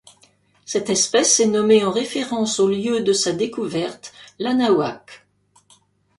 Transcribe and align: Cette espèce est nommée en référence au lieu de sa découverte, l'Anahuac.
Cette 0.65 0.89
espèce 0.89 1.39
est 1.41 1.45
nommée 1.45 1.85
en 1.85 1.91
référence 1.91 2.59
au 2.59 2.67
lieu 2.67 3.01
de 3.03 3.13
sa 3.13 3.33
découverte, 3.33 4.13
l'Anahuac. 4.39 5.27